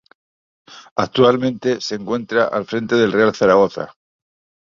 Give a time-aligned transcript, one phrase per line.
[0.95, 3.93] Actualmente se encuentra al frente del Real Zaragoza.